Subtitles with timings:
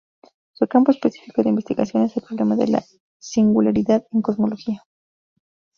[0.53, 2.83] Su campo específico de investigación es el "problema de la
[3.19, 4.81] singularidad" en cosmología.